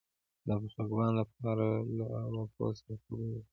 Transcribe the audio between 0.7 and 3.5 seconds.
د دوام لپاره له ارواپوه سره خبرې وکړئ